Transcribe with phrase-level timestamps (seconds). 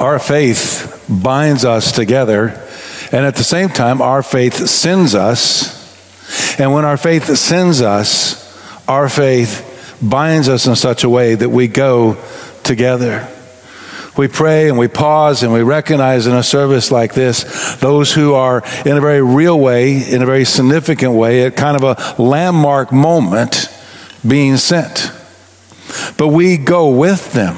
[0.00, 2.48] our faith binds us together,
[3.12, 5.78] and at the same time, our faith sends us.
[6.58, 11.50] And when our faith sends us, our faith binds us in such a way that
[11.50, 12.16] we go
[12.62, 13.28] together.
[14.16, 18.34] We pray and we pause and we recognize in a service like this those who
[18.34, 22.22] are in a very real way, in a very significant way, at kind of a
[22.22, 23.68] landmark moment
[24.26, 25.12] being sent.
[26.16, 27.56] But we go with them.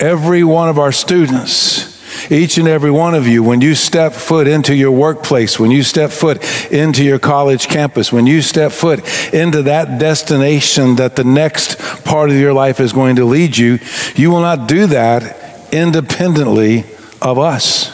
[0.00, 1.94] Every one of our students,
[2.30, 5.82] each and every one of you, when you step foot into your workplace, when you
[5.82, 6.42] step foot
[6.72, 9.00] into your college campus, when you step foot
[9.32, 13.78] into that destination that the next part of your life is going to lead you,
[14.14, 16.84] you will not do that independently
[17.20, 17.92] of us.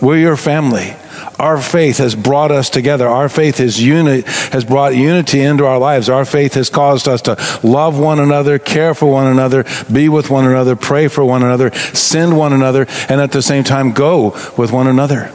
[0.00, 0.94] We're your family.
[1.38, 3.08] Our faith has brought us together.
[3.08, 6.08] Our faith has, uni- has brought unity into our lives.
[6.08, 10.30] Our faith has caused us to love one another, care for one another, be with
[10.30, 14.30] one another, pray for one another, send one another, and at the same time go
[14.56, 15.32] with one another.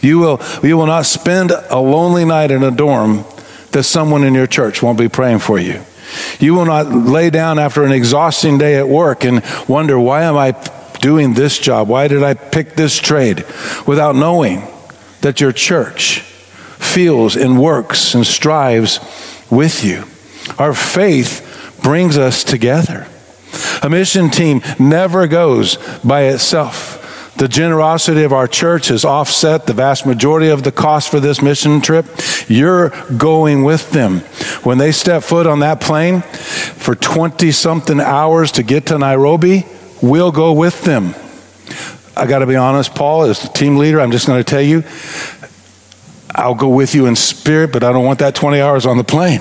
[0.00, 3.24] You will, you will not spend a lonely night in a dorm
[3.72, 5.80] that someone in your church won't be praying for you.
[6.38, 10.36] You will not lay down after an exhausting day at work and wonder, why am
[10.36, 10.52] I
[11.00, 11.88] doing this job?
[11.88, 13.44] Why did I pick this trade?
[13.86, 14.62] Without knowing
[15.24, 19.00] that your church feels and works and strives
[19.50, 20.04] with you.
[20.58, 23.06] Our faith brings us together.
[23.82, 27.32] A mission team never goes by itself.
[27.38, 31.40] The generosity of our church has offset the vast majority of the cost for this
[31.40, 32.04] mission trip.
[32.46, 34.18] You're going with them.
[34.62, 39.64] When they step foot on that plane for 20 something hours to get to Nairobi,
[40.02, 41.14] we'll go with them.
[42.16, 44.62] I got to be honest, Paul, as the team leader, I'm just going to tell
[44.62, 44.84] you,
[46.34, 49.04] I'll go with you in spirit, but I don't want that 20 hours on the
[49.04, 49.40] plane.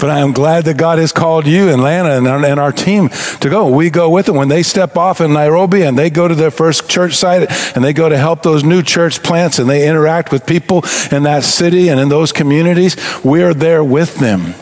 [0.00, 2.72] But I am glad that God has called you and Lana and our, and our
[2.72, 3.08] team
[3.40, 3.68] to go.
[3.68, 4.36] We go with them.
[4.36, 7.84] When they step off in Nairobi and they go to their first church site and
[7.84, 11.44] they go to help those new church plants and they interact with people in that
[11.44, 14.54] city and in those communities, we're there with them.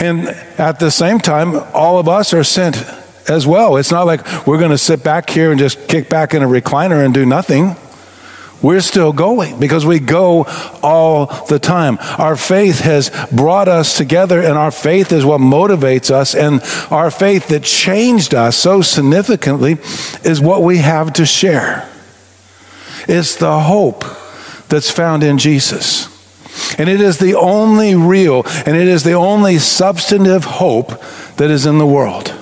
[0.00, 2.76] And at the same time, all of us are sent
[3.28, 3.76] as well.
[3.76, 6.46] It's not like we're going to sit back here and just kick back in a
[6.46, 7.76] recliner and do nothing.
[8.62, 10.44] We're still going because we go
[10.82, 11.98] all the time.
[12.00, 16.34] Our faith has brought us together, and our faith is what motivates us.
[16.34, 19.78] And our faith that changed us so significantly
[20.24, 21.88] is what we have to share.
[23.08, 24.04] It's the hope
[24.68, 26.08] that's found in Jesus.
[26.78, 30.88] And it is the only real and it is the only substantive hope
[31.36, 32.34] that is in the world.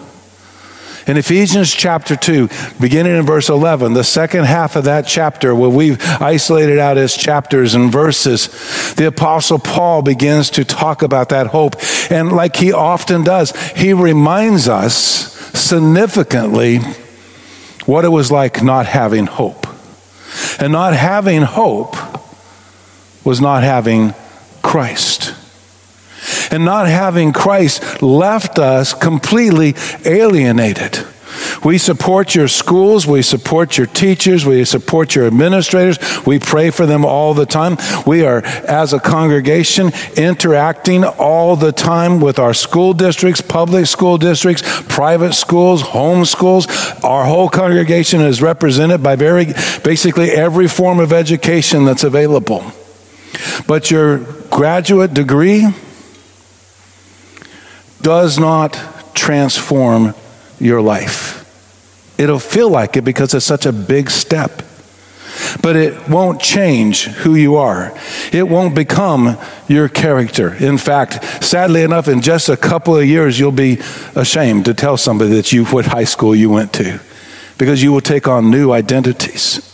[1.11, 2.49] In Ephesians chapter 2,
[2.81, 7.17] beginning in verse 11, the second half of that chapter, where we've isolated out as
[7.17, 8.47] chapters and verses,
[8.95, 11.75] the Apostle Paul begins to talk about that hope.
[12.13, 14.95] And like he often does, he reminds us
[15.53, 16.79] significantly
[17.87, 19.67] what it was like not having hope.
[20.61, 21.97] And not having hope
[23.25, 24.15] was not having
[24.63, 25.10] Christ.
[26.51, 29.75] And not having Christ left us completely
[30.05, 31.07] alienated.
[31.65, 33.07] We support your schools.
[33.07, 34.47] We support your teachers.
[34.47, 35.99] We support your administrators.
[36.27, 37.77] We pray for them all the time.
[38.07, 44.19] We are, as a congregation, interacting all the time with our school districts, public school
[44.19, 46.67] districts, private schools, home schools.
[47.05, 49.47] Our whole congregation is represented by very,
[49.85, 52.73] basically every form of education that's available.
[53.67, 54.19] But your
[54.51, 55.67] graduate degree,
[58.03, 58.79] does not
[59.15, 60.15] transform
[60.59, 61.41] your life.
[62.19, 64.63] It'll feel like it because it's such a big step.
[65.63, 67.97] But it won't change who you are.
[68.33, 70.55] It won't become your character.
[70.55, 73.79] In fact, sadly enough, in just a couple of years, you'll be
[74.15, 77.01] ashamed to tell somebody that you what high school you went to
[77.59, 79.67] because you will take on new identities.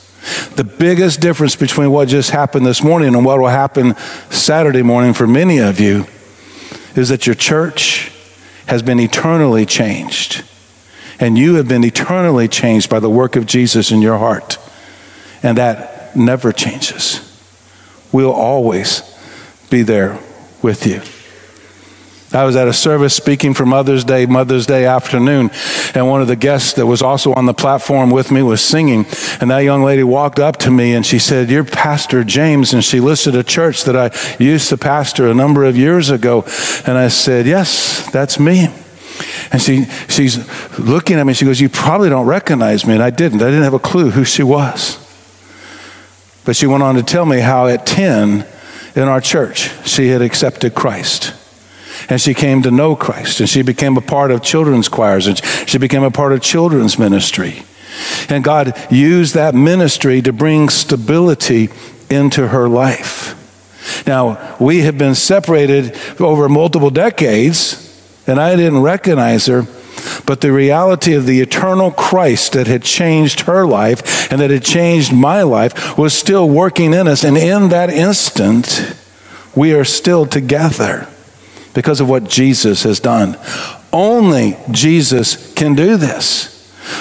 [0.57, 3.97] The biggest difference between what just happened this morning and what will happen
[4.31, 6.07] Saturday morning for many of you
[6.97, 8.13] is that your church
[8.67, 10.45] has been eternally changed.
[11.19, 14.59] And you have been eternally changed by the work of Jesus in your heart.
[15.43, 17.23] And that never changes.
[18.13, 19.03] We'll always
[19.71, 20.19] be there
[20.63, 21.01] with you.
[22.33, 25.51] I was at a service speaking for Mother's Day, Mother's Day afternoon,
[25.95, 29.07] and one of the guests that was also on the platform with me was singing.
[29.41, 32.75] And that young lady walked up to me and she said, You're Pastor James.
[32.75, 34.11] And she listed a church that I
[34.43, 36.45] used to pastor a number of years ago.
[36.85, 38.75] And I said, Yes, that's me.
[39.53, 41.33] And she, she's looking at me.
[41.33, 42.95] She goes, You probably don't recognize me.
[42.95, 43.41] And I didn't.
[43.41, 44.99] I didn't have a clue who she was.
[46.45, 48.45] But she went on to tell me how at 10
[48.97, 51.36] in our church, she had accepted Christ
[52.09, 55.41] and she came to know Christ and she became a part of children's choirs and
[55.67, 57.65] she became a part of children's ministry.
[58.29, 61.71] And God used that ministry to bring stability
[62.11, 63.35] into her life.
[64.07, 67.83] Now, we have been separated over multiple decades,
[68.27, 69.67] and I didn't recognize her.
[70.27, 74.63] But the reality of the eternal Christ that had changed her life and that had
[74.63, 77.25] changed my life was still working in us.
[77.25, 78.95] And in that instant,
[79.55, 81.09] we are still together
[81.77, 83.39] because of what Jesus has done.
[83.93, 86.55] Only Jesus can do this.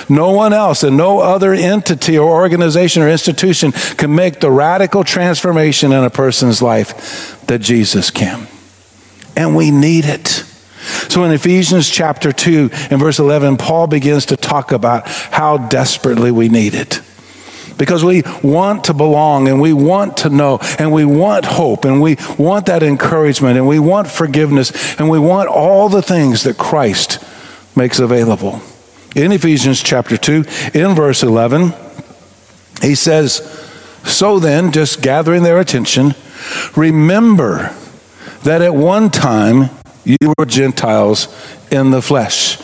[0.10, 5.06] No one else and no other entity or organization or institution can make the radical
[5.06, 8.48] transformation in a person's life that Jesus can.
[9.38, 10.28] And we need it.
[11.08, 16.32] So in Ephesians chapter 2 and verse 11, Paul begins to talk about how desperately
[16.32, 17.02] we need it.
[17.78, 22.02] Because we want to belong and we want to know and we want hope and
[22.02, 26.58] we want that encouragement and we want forgiveness and we want all the things that
[26.58, 27.24] Christ
[27.76, 28.62] makes available.
[29.16, 31.74] In Ephesians chapter 2, in verse 11,
[32.82, 33.38] he says,
[34.04, 36.16] So then, just gathering their attention,
[36.76, 37.74] remember
[38.44, 39.70] that at one time
[40.04, 41.28] you were Gentiles
[41.72, 42.58] in the flesh.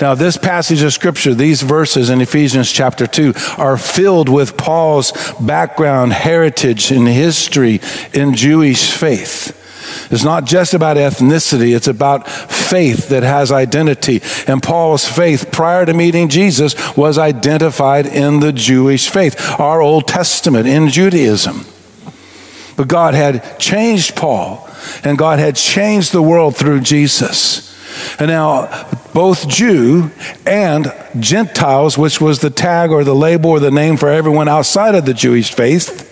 [0.00, 5.12] Now, this passage of scripture, these verses in Ephesians chapter 2, are filled with Paul's
[5.40, 7.80] background, heritage, and history
[8.12, 9.62] in Jewish faith.
[10.10, 14.20] It's not just about ethnicity, it's about faith that has identity.
[14.46, 20.06] And Paul's faith prior to meeting Jesus was identified in the Jewish faith, our Old
[20.06, 21.64] Testament in Judaism.
[22.76, 24.68] But God had changed Paul,
[25.02, 27.72] and God had changed the world through Jesus.
[28.20, 28.86] And now,
[29.16, 30.10] both Jew
[30.44, 34.94] and Gentiles, which was the tag or the label or the name for everyone outside
[34.94, 36.04] of the Jewish faith,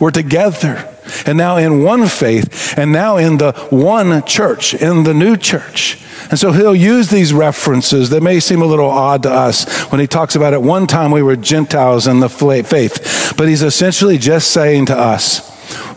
[0.00, 0.92] were together.
[1.26, 6.02] And now in one faith, and now in the one church, in the new church.
[6.28, 10.00] And so he'll use these references that may seem a little odd to us when
[10.00, 13.34] he talks about at one time we were Gentiles in the faith.
[13.36, 15.48] But he's essentially just saying to us,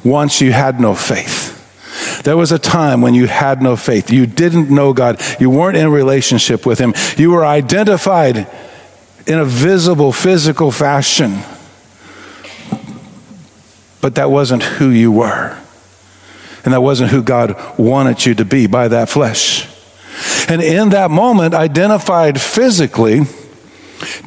[0.06, 1.45] once you had no faith.
[2.24, 4.12] There was a time when you had no faith.
[4.12, 5.22] You didn't know God.
[5.40, 6.94] You weren't in relationship with Him.
[7.18, 8.48] You were identified
[9.28, 11.40] in a visible, physical fashion.
[14.02, 15.58] But that wasn't who you were.
[16.64, 19.68] And that wasn't who God wanted you to be by that flesh.
[20.48, 23.22] And in that moment, identified physically,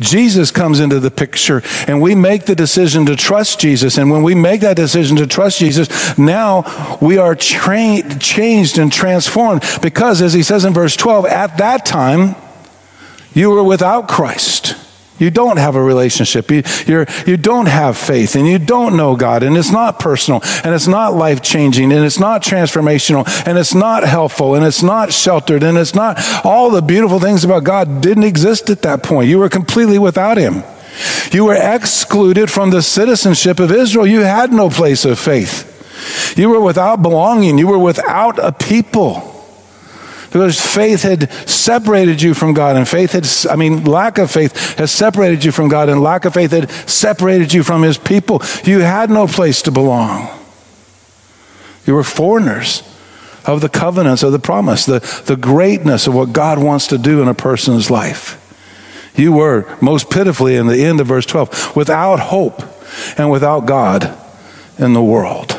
[0.00, 3.98] Jesus comes into the picture and we make the decision to trust Jesus.
[3.98, 8.92] And when we make that decision to trust Jesus, now we are tra- changed and
[8.92, 12.34] transformed because, as he says in verse 12, at that time
[13.34, 14.74] you were without Christ.
[15.18, 16.50] You don't have a relationship.
[16.50, 20.40] You, you're, you don't have faith and you don't know God and it's not personal
[20.64, 24.82] and it's not life changing and it's not transformational and it's not helpful and it's
[24.82, 29.02] not sheltered and it's not all the beautiful things about God didn't exist at that
[29.02, 29.28] point.
[29.28, 30.62] You were completely without Him.
[31.32, 34.06] You were excluded from the citizenship of Israel.
[34.06, 35.74] You had no place of faith.
[36.36, 37.58] You were without belonging.
[37.58, 39.37] You were without a people.
[40.30, 44.76] Because faith had separated you from God, and faith had, I mean, lack of faith
[44.76, 48.42] has separated you from God, and lack of faith had separated you from His people.
[48.64, 50.28] You had no place to belong.
[51.86, 52.82] You were foreigners
[53.46, 57.22] of the covenants of the promise, the, the greatness of what God wants to do
[57.22, 58.44] in a person's life.
[59.16, 62.62] You were, most pitifully, in the end of verse 12, without hope
[63.18, 64.16] and without God
[64.78, 65.58] in the world.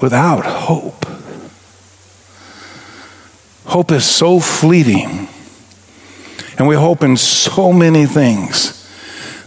[0.00, 1.06] Without hope.
[3.64, 5.28] Hope is so fleeting.
[6.58, 8.78] And we hope in so many things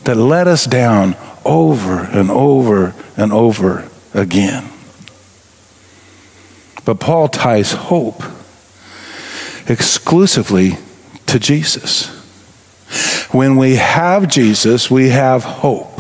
[0.03, 4.69] that let us down over and over and over again.
[6.84, 8.24] But Paul ties hope
[9.67, 10.77] exclusively
[11.25, 12.07] to Jesus.
[13.31, 15.94] When we have Jesus, we have hope.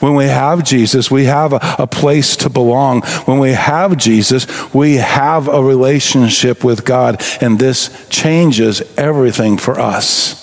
[0.00, 3.02] When we have Jesus, we have a, a, place to belong.
[3.24, 9.78] When we have Jesus, we have a relationship with God, and this changes everything for
[9.78, 10.40] us.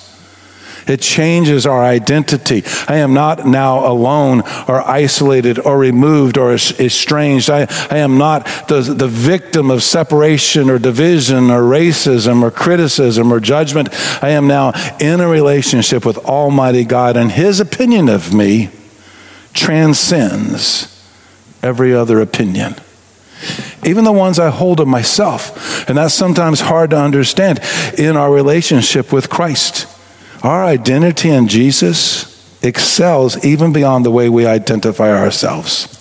[0.87, 2.63] It changes our identity.
[2.87, 7.49] I am not now alone or isolated or removed or estranged.
[7.49, 13.31] I, I am not the, the victim of separation or division or racism or criticism
[13.31, 13.89] or judgment.
[14.23, 18.69] I am now in a relationship with Almighty God, and His opinion of me
[19.57, 20.93] transcends
[21.61, 22.75] every other opinion.
[23.83, 25.87] Even the ones I hold of myself.
[25.89, 27.59] And that's sometimes hard to understand
[27.97, 29.87] in our relationship with Christ.
[30.43, 32.33] Our identity in Jesus
[32.63, 35.93] excels even beyond the way we identify ourselves.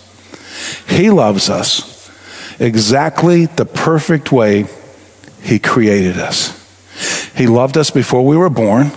[0.88, 2.10] He loves us
[2.58, 4.66] exactly the perfect way
[5.42, 6.54] He created us.
[7.34, 8.92] He loved us before we were born.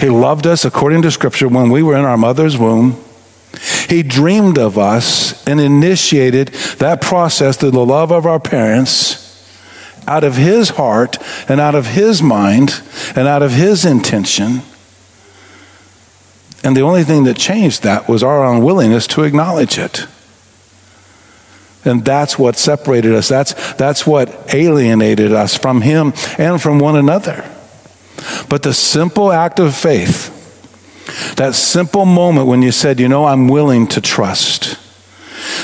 [0.00, 3.02] He loved us according to Scripture when we were in our mother's womb.
[3.90, 9.26] He dreamed of us and initiated that process through the love of our parents
[10.06, 11.18] out of His heart
[11.48, 12.82] and out of His mind
[13.16, 14.62] and out of His intention.
[16.62, 20.06] And the only thing that changed that was our unwillingness to acknowledge it.
[21.84, 23.28] And that's what separated us.
[23.28, 27.44] That's, that's what alienated us from Him and from one another.
[28.48, 30.36] But the simple act of faith,
[31.36, 34.78] that simple moment when you said, you know, I'm willing to trust.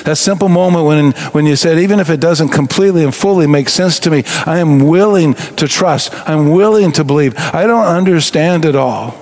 [0.05, 3.69] That simple moment when, when you said, even if it doesn't completely and fully make
[3.69, 6.13] sense to me, I am willing to trust.
[6.29, 7.37] I'm willing to believe.
[7.37, 9.15] I don't understand it all.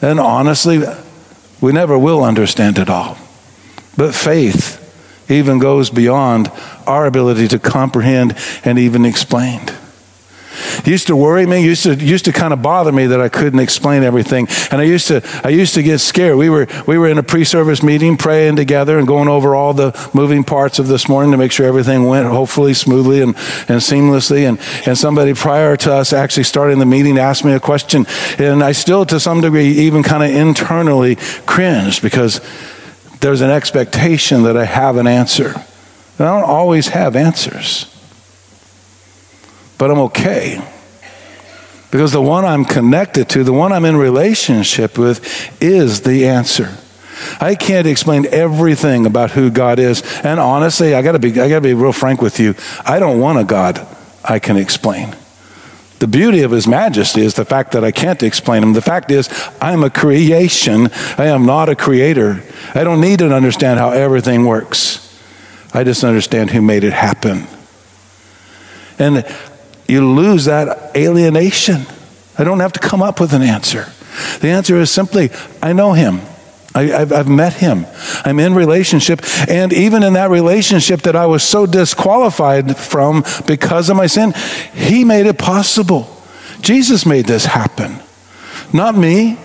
[0.00, 0.82] And honestly,
[1.60, 3.18] we never will understand it all.
[3.96, 4.84] But faith
[5.30, 6.50] even goes beyond
[6.86, 9.60] our ability to comprehend and even explain.
[10.84, 13.60] Used to worry me, used to used to kind of bother me that I couldn't
[13.60, 14.48] explain everything.
[14.70, 16.36] And I used to I used to get scared.
[16.36, 20.10] We were we were in a pre-service meeting praying together and going over all the
[20.14, 23.34] moving parts of this morning to make sure everything went hopefully smoothly and,
[23.68, 24.48] and seamlessly.
[24.48, 28.06] And and somebody prior to us actually starting the meeting asked me a question.
[28.38, 31.16] And I still to some degree even kind of internally
[31.46, 32.40] cringed because
[33.20, 35.48] there's an expectation that I have an answer.
[36.18, 37.94] And I don't always have answers.
[39.78, 40.62] But I'm okay.
[41.90, 46.76] Because the one I'm connected to, the one I'm in relationship with, is the answer.
[47.40, 50.02] I can't explain everything about who God is.
[50.22, 52.54] And honestly, I gotta be I gotta be real frank with you.
[52.84, 53.86] I don't want a God
[54.24, 55.16] I can explain.
[55.98, 58.72] The beauty of his majesty is the fact that I can't explain him.
[58.72, 59.28] The fact is,
[59.60, 60.90] I'm a creation.
[61.16, 62.42] I am not a creator.
[62.72, 65.04] I don't need to understand how everything works.
[65.74, 67.48] I just understand who made it happen.
[68.98, 69.26] And
[69.88, 71.86] you lose that alienation.
[72.36, 73.86] I don't have to come up with an answer.
[74.40, 75.30] The answer is simply,
[75.62, 76.20] I know him.
[76.74, 77.86] I, have met him.
[78.24, 79.22] I'm in relationship.
[79.48, 84.32] And even in that relationship that I was so disqualified from because of my sin,
[84.74, 86.14] he made it possible.
[86.60, 88.00] Jesus made this happen.
[88.72, 89.38] Not me,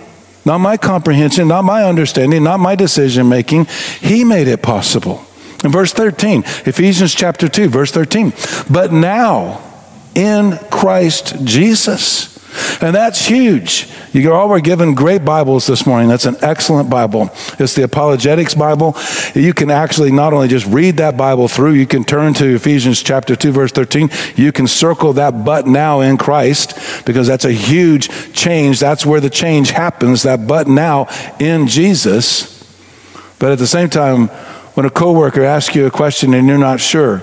[0.44, 3.64] not my comprehension, not my understanding, not my decision making.
[4.00, 5.24] He made it possible.
[5.64, 8.32] In verse 13, Ephesians chapter 2, verse 13.
[8.70, 9.73] But now,
[10.14, 12.34] in Christ Jesus,
[12.80, 13.88] and that's huge.
[14.12, 16.08] You all oh, were given great Bibles this morning.
[16.08, 17.30] That's an excellent Bible.
[17.58, 18.96] It's the Apologetics Bible.
[19.34, 23.02] You can actually not only just read that Bible through, you can turn to Ephesians
[23.02, 24.08] chapter 2, verse 13.
[24.36, 28.78] You can circle that but now in Christ because that's a huge change.
[28.78, 31.08] That's where the change happens, that but now
[31.40, 32.62] in Jesus.
[33.40, 34.28] But at the same time,
[34.74, 37.20] when a coworker asks you a question and you're not sure,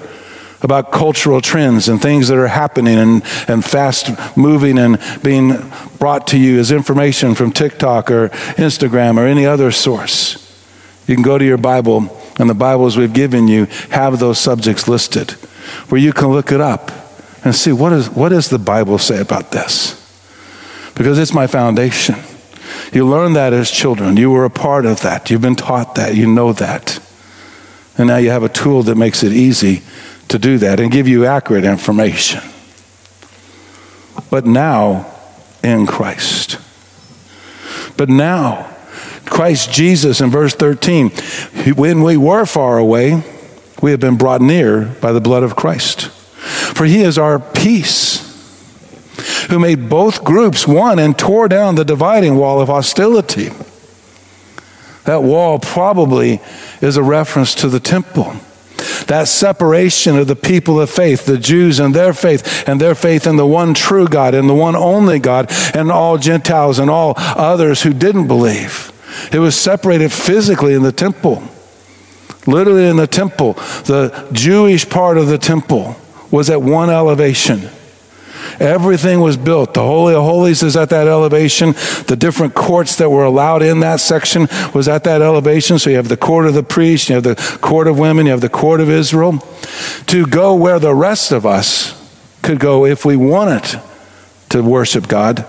[0.64, 5.54] about cultural trends and things that are happening and, and fast moving and being
[5.98, 10.38] brought to you as information from TikTok or Instagram or any other source.
[11.08, 14.88] You can go to your Bible, and the Bibles we've given you have those subjects
[14.88, 15.32] listed
[15.90, 16.92] where you can look it up
[17.44, 19.98] and see what, is, what does the Bible say about this?
[20.96, 22.16] Because it's my foundation.
[22.94, 24.18] You learned that as children.
[24.18, 25.30] You were a part of that.
[25.30, 26.16] You've been taught that.
[26.16, 27.00] You know that.
[27.98, 29.82] And now you have a tool that makes it easy
[30.32, 32.42] to do that and give you accurate information.
[34.30, 35.14] But now
[35.62, 36.58] in Christ.
[37.98, 38.74] But now,
[39.26, 41.10] Christ Jesus in verse 13,
[41.76, 43.24] when we were far away,
[43.82, 46.08] we have been brought near by the blood of Christ.
[46.08, 48.28] For he is our peace,
[49.50, 53.50] who made both groups one and tore down the dividing wall of hostility.
[55.04, 56.40] That wall probably
[56.80, 58.36] is a reference to the temple
[59.08, 63.28] that separation of the people of faith, the Jews and their faith, and their faith
[63.28, 67.14] in the one true God and the one only God, and all Gentiles and all
[67.18, 68.92] others who didn't believe.
[69.32, 71.44] It was separated physically in the temple.
[72.48, 73.54] Literally in the temple,
[73.86, 75.96] the Jewish part of the temple
[76.32, 77.70] was at one elevation.
[78.62, 79.74] Everything was built.
[79.74, 81.72] The Holy of Holies is at that elevation.
[82.06, 85.80] The different courts that were allowed in that section was at that elevation.
[85.80, 88.32] So you have the court of the priests, you have the court of women, you
[88.32, 89.40] have the court of Israel.
[90.08, 91.98] To go where the rest of us
[92.44, 93.82] could go if we wanted
[94.50, 95.44] to worship God.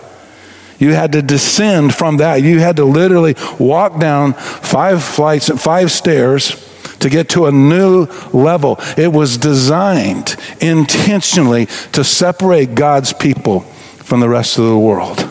[0.79, 2.37] You had to descend from that.
[2.37, 6.72] You had to literally walk down five flights, five stairs
[7.03, 8.79] to get to a new level.
[8.97, 15.29] It was designed intentionally to separate God's people from the rest of the world.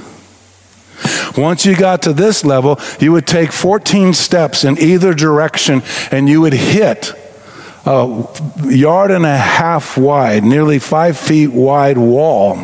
[1.38, 6.28] Once you got to this level, you would take 14 steps in either direction and
[6.28, 7.14] you would hit
[7.86, 8.28] a
[8.66, 12.56] yard and a half wide, nearly five feet wide wall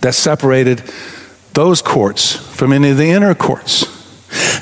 [0.00, 0.82] that separated
[1.54, 4.01] those courts from any of the inner courts.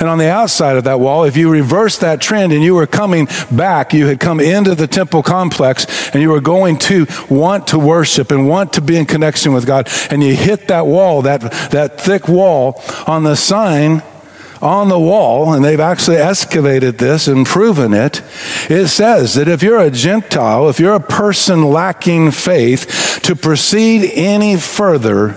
[0.00, 2.86] And on the outside of that wall, if you reverse that trend and you were
[2.86, 7.68] coming back, you had come into the temple complex and you were going to want
[7.68, 11.22] to worship and want to be in connection with God, and you hit that wall,
[11.22, 14.02] that, that thick wall on the sign
[14.62, 18.22] on the wall, and they've actually excavated this and proven it,
[18.68, 24.10] it says that if you're a Gentile, if you're a person lacking faith, to proceed
[24.14, 25.36] any further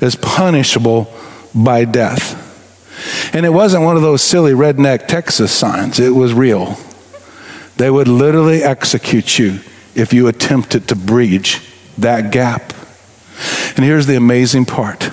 [0.00, 1.12] is punishable
[1.54, 2.40] by death.
[3.32, 6.78] And it wasn't one of those silly redneck Texas signs, it was real.
[7.76, 9.60] They would literally execute you
[9.94, 11.60] if you attempted to breach
[11.98, 12.72] that gap.
[13.76, 15.04] And here's the amazing part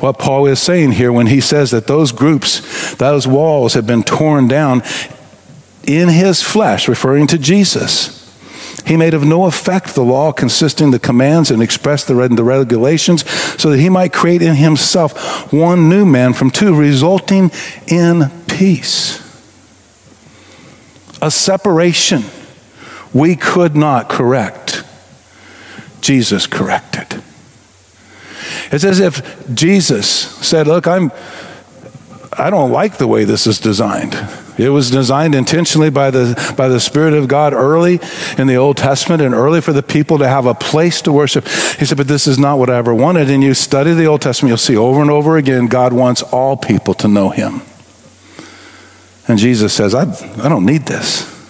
[0.00, 4.02] what Paul is saying here when he says that those groups, those walls have been
[4.02, 4.82] torn down
[5.86, 8.19] in his flesh, referring to Jesus.
[8.86, 13.28] He made of no effect the law consisting the commands and expressed the, the regulations
[13.60, 17.50] so that he might create in himself one new man from two, resulting
[17.86, 19.18] in peace.
[21.22, 22.24] A separation
[23.12, 24.84] we could not correct.
[26.00, 27.22] Jesus corrected.
[28.72, 31.10] It's as if Jesus said, Look, I'm,
[32.32, 34.14] I don't like the way this is designed.
[34.56, 37.98] It was designed intentionally by the, by the Spirit of God early
[38.38, 41.44] in the Old Testament and early for the people to have a place to worship.
[41.46, 43.30] He said, But this is not what I ever wanted.
[43.30, 46.56] And you study the Old Testament, you'll see over and over again, God wants all
[46.56, 47.62] people to know Him.
[49.26, 50.02] And Jesus says, I,
[50.44, 51.40] I don't need this.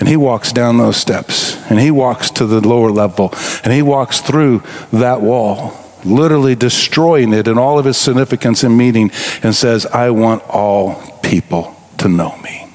[0.00, 3.82] And he walks down those steps and he walks to the lower level and he
[3.82, 9.10] walks through that wall, literally destroying it and all of its significance and meaning,
[9.42, 12.68] and says, I want all people to know me.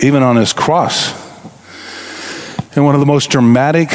[0.00, 1.14] Even on his cross,
[2.76, 3.90] in one of the most dramatic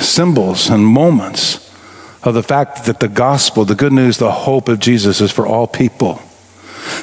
[0.00, 1.60] symbols and moments
[2.22, 5.46] of the fact that the gospel, the good news, the hope of Jesus is for
[5.46, 6.22] all people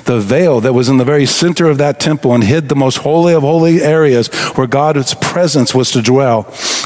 [0.06, 2.98] the veil that was in the very center of that temple and hid the most
[2.98, 6.44] holy of holy areas where God's presence was to dwell,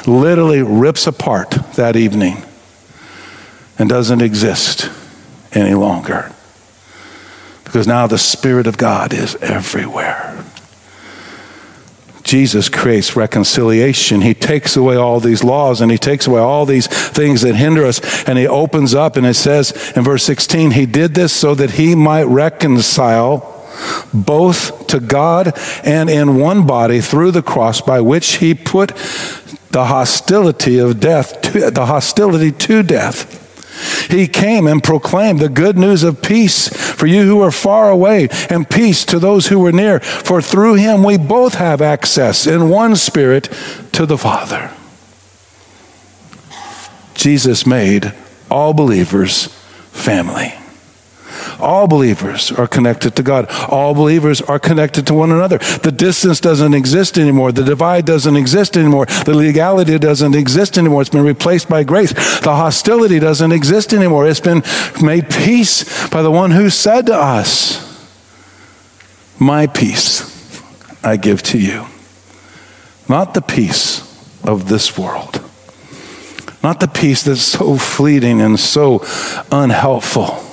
[0.08, 2.44] literally rips apart that evening
[3.78, 4.89] and doesn't exist
[5.54, 6.32] any longer.
[7.63, 10.44] Because now the Spirit of God is everywhere.
[12.24, 14.22] Jesus creates reconciliation.
[14.22, 17.86] He takes away all these laws and he takes away all these things that hinder
[17.86, 21.54] us and he opens up and it says in verse 16, he did this so
[21.54, 23.52] that he might reconcile
[24.12, 28.91] both to God and in one body through the cross by which he put
[29.75, 34.09] the hostility of death to, the hostility to death.
[34.09, 38.29] He came and proclaimed the good news of peace for you who are far away
[38.49, 39.99] and peace to those who were near.
[39.99, 43.49] For through him we both have access in one spirit
[43.91, 44.71] to the Father.
[47.13, 48.13] Jesus made
[48.49, 49.47] all believers
[49.91, 50.53] family.
[51.60, 53.48] All believers are connected to God.
[53.70, 55.58] All believers are connected to one another.
[55.58, 57.52] The distance doesn't exist anymore.
[57.52, 59.06] The divide doesn't exist anymore.
[59.06, 61.02] The legality doesn't exist anymore.
[61.02, 62.13] It's been replaced by grace.
[62.13, 64.28] The hostility doesn't exist anymore.
[64.28, 64.63] It's been
[65.02, 67.82] made peace by the one who said to us,
[69.39, 70.34] My peace
[71.04, 71.86] I give to you.
[73.08, 74.02] Not the peace
[74.44, 75.41] of this world.
[76.63, 79.06] Not the peace that's so fleeting and so
[79.52, 80.44] unhelpful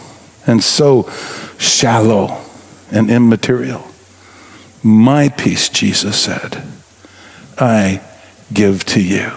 [0.46, 1.08] and so
[1.58, 2.42] shallow
[2.90, 3.86] and immaterial.
[4.82, 6.62] My peace, Jesus said,
[7.58, 8.02] I
[8.52, 9.30] give to you.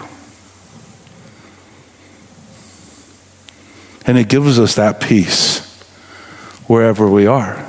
[4.06, 5.64] And it gives us that peace
[6.66, 7.64] wherever we are.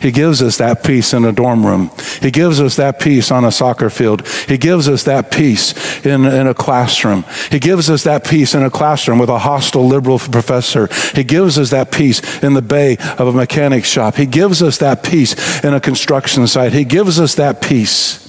[0.00, 1.90] He gives us that peace in a dorm room.
[2.24, 4.26] He gives us that peace on a soccer field.
[4.48, 5.74] He gives us that peace
[6.06, 7.22] in, in a classroom.
[7.50, 10.88] He gives us that peace in a classroom with a hostile liberal professor.
[11.14, 14.14] He gives us that peace in the bay of a mechanic shop.
[14.14, 16.72] He gives us that peace in a construction site.
[16.72, 18.23] He gives us that peace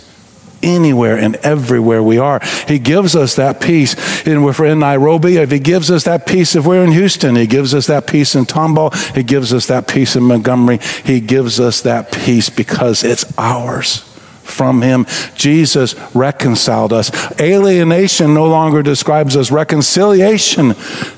[0.65, 2.41] anywhere and everywhere we are.
[2.67, 3.93] He gives us that peace.
[4.25, 7.35] And if we're in Nairobi, if He gives us that peace, if we're in Houston,
[7.35, 10.79] He gives us that peace in Tomball, He gives us that peace in Montgomery.
[11.05, 14.11] He gives us that peace because it's ours
[14.45, 15.05] from him.
[15.35, 17.11] Jesus reconciled us.
[17.41, 20.75] Alienation no longer describes us, reconciliation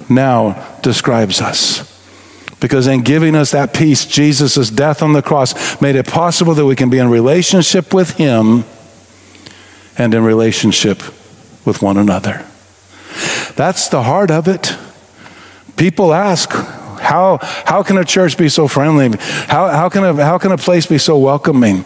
[0.10, 1.94] now describes us.
[2.60, 6.66] Because in giving us that peace, Jesus' death on the cross made it possible that
[6.66, 8.64] we can be in relationship with him
[9.98, 11.02] and in relationship
[11.66, 12.46] with one another.
[13.56, 14.76] That's the heart of it.
[15.76, 19.18] People ask, how, how can a church be so friendly?
[19.20, 21.86] How, how, can a, how can a place be so welcoming?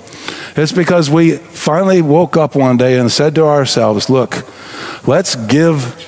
[0.56, 4.46] It's because we finally woke up one day and said to ourselves, look,
[5.08, 6.08] let's give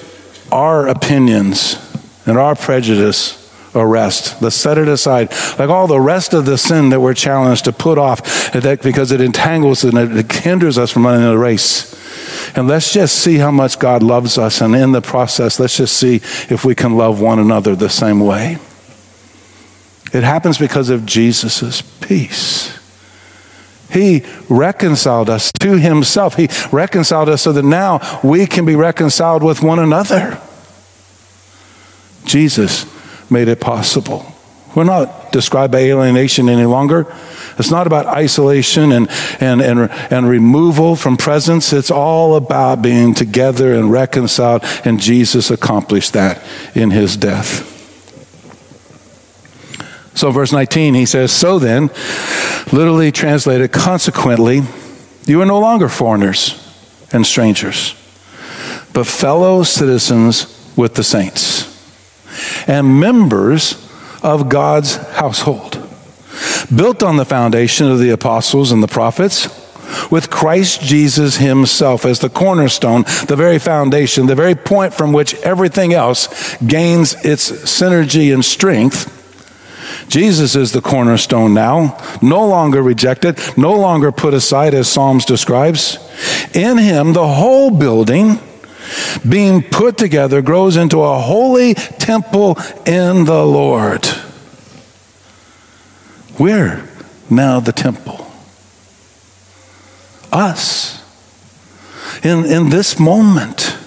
[0.52, 1.78] our opinions
[2.26, 3.43] and our prejudice
[3.76, 4.42] arrest.
[4.42, 5.32] Let's set it aside.
[5.58, 9.22] Like all the rest of the sin that we're challenged to put off because it
[9.22, 11.94] entangles and it hinders us from running the race.
[12.56, 14.62] And let's just see how much God loves us.
[14.62, 16.16] And in the process, let's just see
[16.50, 18.58] if we can love one another the same way.
[20.14, 22.80] It happens because of Jesus' peace.
[23.90, 26.36] He reconciled us to himself.
[26.36, 30.40] He reconciled us so that now we can be reconciled with one another.
[32.26, 32.93] Jesus
[33.34, 34.34] made it possible.
[34.76, 37.06] We're not described by alienation any longer.
[37.60, 39.08] It's not about isolation and,
[39.40, 41.74] and, and, and removal from presence.
[41.74, 46.44] It's all about being together and reconciled, and Jesus accomplished that
[46.74, 47.70] in his death.
[50.16, 51.90] So, verse 19, he says, So then,
[52.72, 54.62] literally translated, consequently,
[55.26, 56.60] you are no longer foreigners
[57.12, 57.94] and strangers,
[58.94, 61.73] but fellow citizens with the saints
[62.68, 63.90] and members
[64.22, 65.74] of God's household,
[66.74, 69.48] built on the foundation of the apostles and the prophets
[70.10, 75.36] with Christ Jesus Himself as the cornerstone, the very foundation, the very point from which
[75.42, 79.10] everything else gains its synergy and strength.
[80.10, 85.98] Jesus is the cornerstone now, no longer rejected, no longer put aside, as Psalms describes.
[86.54, 88.40] In him, the whole building,
[89.28, 94.08] being put together, grows into a holy temple in the Lord.
[96.40, 96.88] We're
[97.30, 98.26] now the temple.
[100.32, 101.02] Us.
[102.24, 103.78] In, in this moment,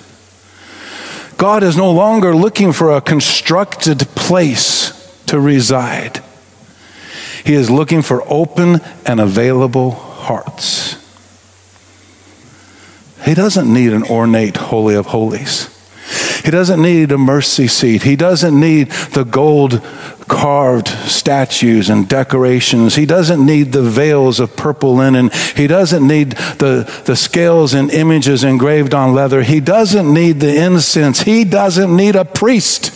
[1.37, 4.93] God is no longer looking for a constructed place
[5.27, 6.23] to reside.
[7.45, 10.86] He is looking for open and available hearts.
[13.27, 15.69] He doesn't need an ornate Holy of Holies.
[16.45, 18.05] He doesn't need a mercy seat.
[18.05, 19.83] He doesn't need the gold
[20.29, 22.95] carved statues and decorations.
[22.95, 25.31] He doesn't need the veils of purple linen.
[25.57, 29.43] He doesn't need the, the scales and images engraved on leather.
[29.43, 31.23] He doesn't need the incense.
[31.23, 32.93] He doesn't need a priest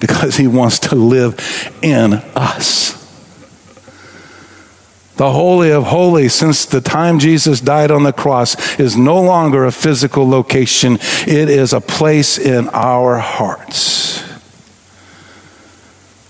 [0.00, 1.38] because he wants to live
[1.80, 3.01] in us.
[5.16, 9.64] The Holy of Holies, since the time Jesus died on the cross, is no longer
[9.64, 10.94] a physical location,
[11.26, 14.22] it is a place in our hearts.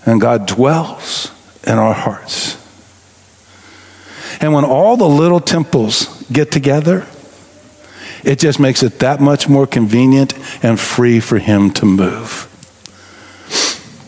[0.05, 1.31] And God dwells
[1.65, 2.57] in our hearts.
[4.41, 7.07] And when all the little temples get together,
[8.25, 12.49] it just makes it that much more convenient and free for Him to move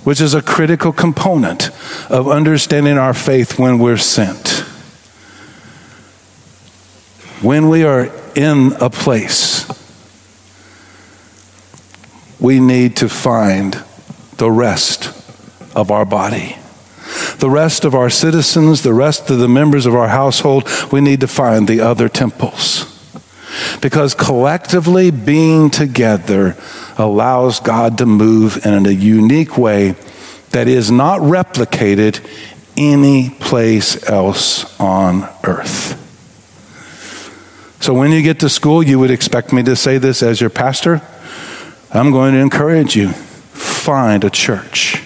[0.05, 1.71] which is a critical component
[2.09, 4.54] of understanding our faith when we're sent.
[7.45, 9.67] When we are in a place,
[12.39, 13.83] we need to find
[14.37, 15.09] the rest
[15.75, 16.57] of our body.
[17.37, 21.19] The rest of our citizens, the rest of the members of our household, we need
[21.19, 22.91] to find the other temples.
[23.79, 26.57] Because collectively being together
[26.97, 29.91] allows God to move in a unique way
[30.49, 32.27] that is not replicated
[32.75, 36.01] any place else on earth.
[37.85, 40.49] So when you get to school, you would expect me to say this as your
[40.49, 41.03] pastor.
[41.91, 44.97] I'm going to encourage you find a church.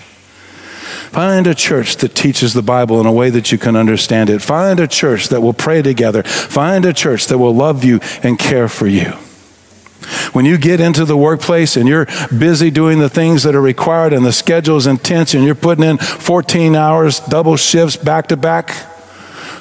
[1.12, 4.42] Find a church that teaches the Bible in a way that you can understand it.
[4.42, 6.24] Find a church that will pray together.
[6.24, 9.12] Find a church that will love you and care for you.
[10.32, 14.13] When you get into the workplace and you're busy doing the things that are required
[14.13, 18.74] and the schedule's intense and you're putting in 14 hours, double shifts back to back,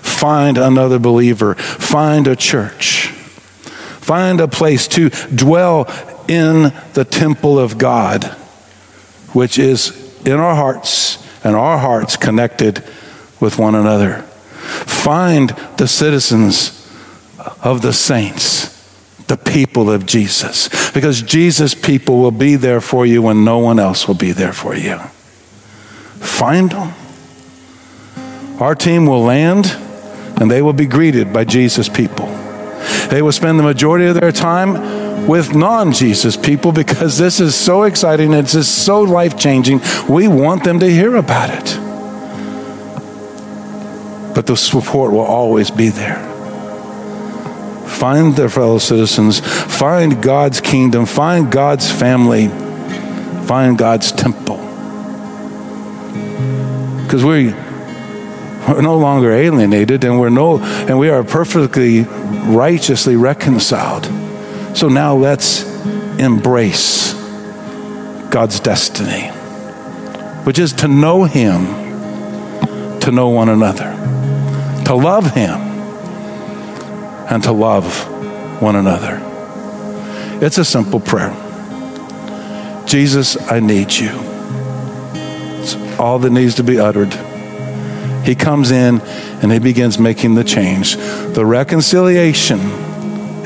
[0.09, 1.55] find another believer.
[1.55, 3.09] Find a church.
[4.01, 5.87] Find a place to dwell
[6.29, 8.25] in the temple of God,
[9.33, 12.83] which is in our hearts and our hearts connected
[13.40, 14.23] with one another.
[14.23, 16.75] Find the citizens
[17.62, 18.79] of the saints
[19.29, 20.90] the people of Jesus.
[20.92, 24.55] Because Jesus' people will be there for you when no one else will be there
[24.55, 24.99] for you.
[26.18, 26.94] Find them.
[28.59, 29.66] Our team will land
[30.40, 32.27] and they will be greeted by Jesus' people.
[33.11, 37.55] They will spend the majority of their time with non Jesus people because this is
[37.55, 38.33] so exciting.
[38.33, 39.81] It's just so life changing.
[40.09, 41.79] We want them to hear about it.
[44.35, 46.29] But the support will always be there
[47.98, 52.46] find their fellow citizens, find God's kingdom, find God's family,
[53.46, 54.59] find God's temple.
[57.03, 57.53] Because we
[58.69, 64.05] we're no longer alienated and we're no and we are perfectly righteously reconciled.
[64.77, 65.65] So now let's
[66.19, 67.15] embrace
[68.31, 69.29] God's destiny,
[70.45, 71.67] which is to know Him,
[73.01, 73.93] to know one another,
[74.85, 75.59] to love Him,
[77.31, 79.21] and to love one another.
[80.41, 81.35] It's a simple prayer.
[82.87, 84.11] Jesus, I need you.
[85.61, 87.13] It's all that needs to be uttered.
[88.29, 89.01] He comes in
[89.41, 90.97] and he begins making the change.
[90.97, 92.59] The reconciliation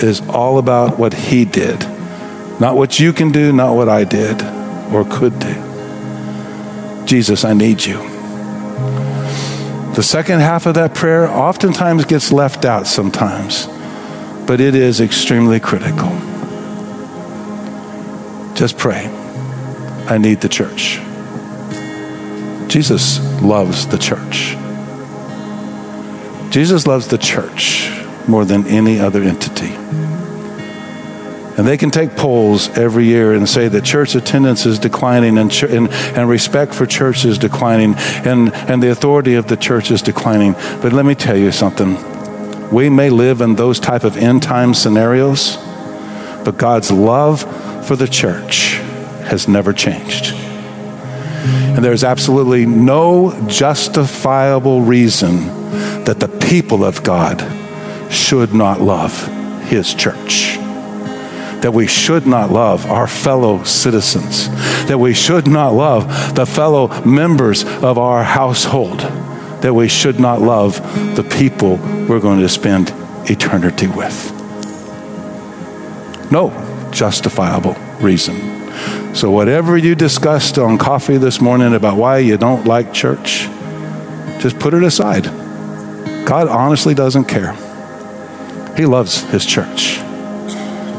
[0.03, 1.79] is all about what he did,
[2.59, 4.43] not what you can do, not what I did
[4.93, 7.05] or could do.
[7.07, 7.99] Jesus, I need you.
[9.95, 13.69] The second half of that prayer oftentimes gets left out sometimes,
[14.49, 16.09] but it is extremely critical.
[18.57, 19.07] Just pray.
[20.09, 20.99] I need the church.
[22.69, 24.57] Jesus loves the church.
[26.53, 27.91] Jesus loves the church
[28.29, 29.73] more than any other entity.
[31.57, 35.51] And they can take polls every year and say that church attendance is declining and,
[35.51, 39.91] ch- and, and, respect for church is declining and, and the authority of the church
[39.91, 40.53] is declining.
[40.83, 41.97] But let me tell you something.
[42.71, 45.57] We may live in those type of end time scenarios,
[46.45, 47.41] but God's love
[47.87, 48.75] for the church
[49.25, 50.35] has never changed.
[50.35, 55.62] And there's absolutely no justifiable reason
[56.05, 57.41] that the people of God
[58.13, 59.27] should not love
[59.65, 60.57] his church.
[61.63, 64.49] That we should not love our fellow citizens.
[64.89, 68.99] That we should not love the fellow members of our household.
[69.63, 70.77] That we should not love
[71.17, 71.77] the people
[72.09, 72.93] we're going to spend
[73.31, 74.31] eternity with.
[76.33, 76.51] No
[76.91, 78.35] justifiable reason.
[79.15, 83.49] So, whatever you discussed on coffee this morning about why you don't like church,
[84.41, 85.42] just put it aside.
[86.25, 87.53] God honestly doesn't care.
[88.77, 89.97] He loves His church,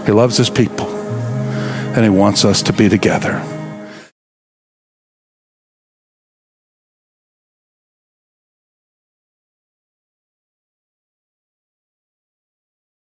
[0.05, 3.52] He loves His people, and He wants us to be together.